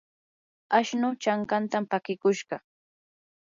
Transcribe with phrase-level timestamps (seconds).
[0.77, 2.55] ashnuu chankantam pakikushqa.